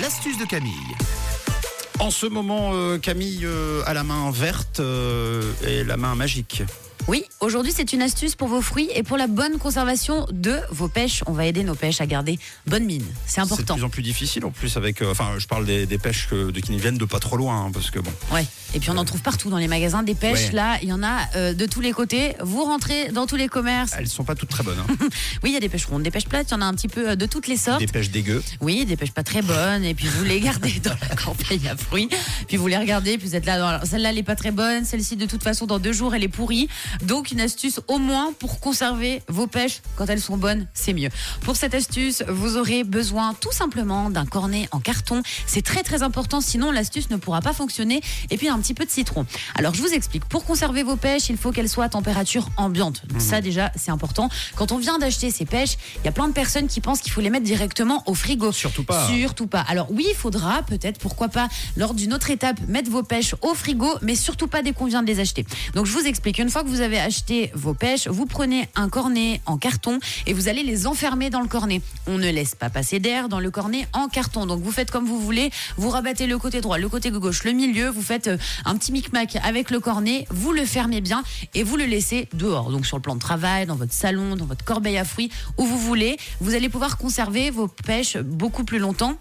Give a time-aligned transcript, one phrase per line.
[0.00, 0.72] L'astuce de Camille.
[1.98, 6.62] En ce moment, euh, Camille euh, a la main verte euh, et la main magique.
[7.08, 10.88] Oui, aujourd'hui c'est une astuce pour vos fruits et pour la bonne conservation de vos
[10.88, 11.22] pêches.
[11.26, 12.36] On va aider nos pêches à garder
[12.66, 13.04] bonne mine.
[13.26, 13.74] C'est C'est de important.
[13.74, 15.02] plus en plus difficile en plus avec.
[15.02, 17.36] euh, Enfin, je parle des, des pêches que- de, qui ne viennent de pas trop
[17.36, 18.10] loin, hein, parce que bon.
[18.32, 18.44] Ouais.
[18.74, 20.48] Et puis on en trouve partout dans les magasins des pêches.
[20.48, 20.52] Ouais.
[20.54, 22.34] Là, il y en a euh, de tous les côtés.
[22.40, 23.92] Vous rentrez dans tous les commerces.
[23.96, 24.78] Elles sont pas toutes très bonnes.
[24.80, 24.94] hein.
[25.44, 26.48] Oui, il y a des pêches rondes, des pêches plates.
[26.50, 27.78] Il y en a un petit peu euh, de toutes les sortes.
[27.78, 28.42] des pêches dégueu.
[28.60, 31.76] Oui, des pêches pas très bonnes, et puis vous les gardez dans la campagne à
[31.76, 32.08] fruits,
[32.48, 34.84] puis vous les regardez, puis vous êtes là, dans- celle-là elle est pas très bonne,
[34.84, 36.68] celle-ci de toute façon dans deux jours elle est pourrie,
[37.02, 41.10] donc une astuce au moins pour conserver vos pêches quand elles sont bonnes, c'est mieux.
[41.42, 46.02] Pour cette astuce, vous aurez besoin tout simplement d'un cornet en carton, c'est très très
[46.02, 48.00] important, sinon l'astuce ne pourra pas fonctionner,
[48.30, 49.26] et puis un petit peu de citron.
[49.54, 53.02] Alors je vous explique, pour conserver vos pêches, il faut qu'elles soient à température ambiante,
[53.08, 54.28] Donc, ça déjà c'est important.
[54.54, 57.12] Quand on vient d'acheter ces pêches, il y a plein de personnes qui pensent qu'il
[57.12, 58.52] faut les mettre directement au frigo.
[58.52, 59.08] Surtout pas.
[59.08, 59.60] Surtout pas.
[59.60, 63.54] Alors oui, il faudra peut-être, pourquoi pas, lors d'une autre étape, mettre vos pêches au
[63.54, 65.44] frigo, mais surtout pas dès qu'on vient de les acheter.
[65.74, 68.88] Donc je vous explique, une fois que vous avez acheté vos pêches, vous prenez un
[68.88, 71.82] cornet en carton et vous allez les enfermer dans le cornet.
[72.06, 74.46] On ne laisse pas passer d'air dans le cornet en carton.
[74.46, 77.52] Donc vous faites comme vous voulez, vous rabattez le côté droit, le côté gauche, le
[77.52, 81.64] milieu, vous faites euh, un petit micmac avec le cornet, vous le fermez bien et
[81.64, 82.70] vous le laissez dehors.
[82.70, 85.64] Donc sur le plan de travail, dans votre salon, dans votre corbeille à fruits, où
[85.64, 89.16] vous voulez, vous allez pouvoir conserver vos pêches beaucoup plus longtemps.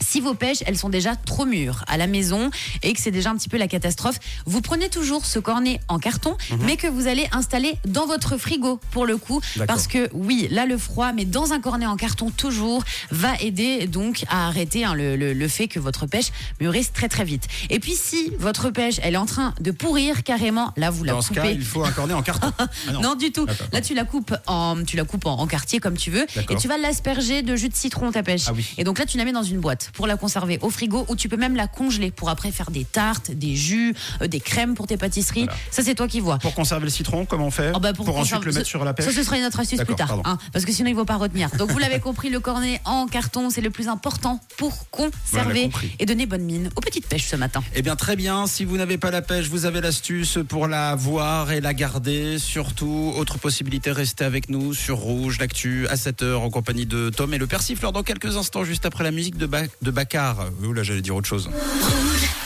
[0.00, 2.50] Si vos pêches, elles sont déjà trop mûres à la maison
[2.82, 5.98] et que c'est déjà un petit peu la catastrophe, vous prenez toujours ce cornet en
[5.98, 9.40] carton, mais que vous allez installer dans votre frigo pour le coup.
[9.66, 13.86] Parce que oui, là le froid, mais dans un cornet en carton toujours, va aider
[13.86, 17.46] donc à arrêter hein, le, le- le fait que votre pêche mûrisse très très vite.
[17.68, 21.12] Et puis si votre pêche, elle est en train de pourrir carrément, là vous la
[21.12, 21.40] Dans ce coupez.
[21.40, 22.52] cas, il faut un cornet en carton.
[22.60, 23.14] Ah Non.
[23.14, 23.46] du tout.
[23.72, 26.56] Là, tu la coupes en, tu la coupes en, en quartier comme tu veux, et
[26.56, 28.44] tu vas l'asperger de jus de citron ta pêche.
[28.46, 28.66] Ah oui.
[28.78, 31.16] Et donc là, tu la mets dans une boîte pour la conserver au frigo, ou
[31.16, 34.74] tu peux même la congeler pour après faire des tartes, des jus, euh, des crèmes
[34.74, 35.44] pour tes pâtisseries.
[35.44, 35.58] Voilà.
[35.70, 36.38] Ça, c'est toi qui vois.
[36.38, 38.84] Pour conserver le citron, comment on fait Oh, bah, pour ensuite conserver- le mettre sur
[38.84, 40.94] la pêche Ça, ce sera une autre astuce plus tard, hein, parce que sinon il
[40.94, 41.50] ne faut pas retenir.
[41.56, 46.06] Donc vous l'avez compris, le cornet en carton, c'est le plus important pour conserver et
[46.06, 47.62] donner bonne mine aux petites pêches ce matin.
[47.74, 50.94] Eh bien très bien, si vous n'avez pas la pêche, vous avez l'astuce pour la
[50.94, 52.38] voir et la garder.
[52.38, 57.32] Surtout, autre possibilité, restez avec nous sur Rouge, l'actu à 7h en compagnie de Tom
[57.34, 60.50] et le persifleur dans quelques instants, juste après la musique de, Ba- de Baccar.
[60.66, 61.48] Oh là, j'allais dire autre chose.